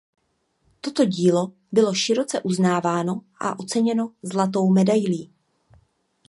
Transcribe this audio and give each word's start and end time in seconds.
Toto 0.81 1.05
dílo 1.05 1.51
bylo 1.71 1.93
široce 1.93 2.41
uznáváno 2.41 3.21
a 3.39 3.59
oceněno 3.59 4.13
Zlatou 4.23 4.71
medailí. 4.73 5.31